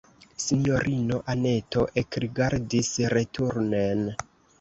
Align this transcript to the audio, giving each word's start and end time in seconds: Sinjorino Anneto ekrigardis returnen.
Sinjorino 0.43 1.19
Anneto 1.33 1.83
ekrigardis 2.03 2.89
returnen. 3.15 4.03